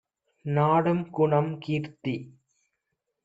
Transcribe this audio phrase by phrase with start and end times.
[0.45, 2.15] நாடும் குணம், கீர்த்தி